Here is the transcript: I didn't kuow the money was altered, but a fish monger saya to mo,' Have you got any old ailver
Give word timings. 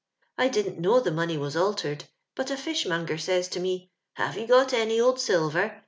I 0.35 0.47
didn't 0.47 0.81
kuow 0.81 1.03
the 1.03 1.11
money 1.11 1.37
was 1.37 1.55
altered, 1.55 2.05
but 2.33 2.49
a 2.49 2.57
fish 2.57 2.87
monger 2.87 3.19
saya 3.19 3.43
to 3.43 3.59
mo,' 3.59 3.81
Have 4.15 4.35
you 4.35 4.47
got 4.47 4.73
any 4.73 4.99
old 4.99 5.17
ailver 5.17 5.79